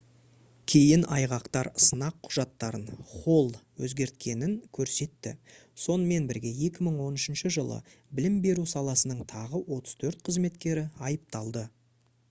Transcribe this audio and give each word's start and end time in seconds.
кейін 0.71 1.01
айғақтар 1.15 1.67
сынақ 1.87 2.15
құжаттарын 2.27 2.87
холл 3.09 3.51
өзгерткенін 3.87 4.55
көрсетті 4.79 5.35
сонымен 5.83 6.27
бірге 6.33 6.55
2013 6.71 7.53
жылы 7.59 7.79
білім 8.21 8.41
беру 8.49 8.67
саласының 8.75 9.21
тағы 9.35 9.63
34 9.79 10.25
қызметкері 10.31 10.87
айыпталды 11.11 11.67